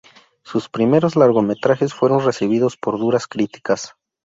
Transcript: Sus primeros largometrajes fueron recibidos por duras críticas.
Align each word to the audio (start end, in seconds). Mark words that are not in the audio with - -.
Sus 0.41 0.67
primeros 0.67 1.15
largometrajes 1.15 1.93
fueron 1.93 2.25
recibidos 2.25 2.75
por 2.75 2.97
duras 2.97 3.27
críticas. 3.27 3.93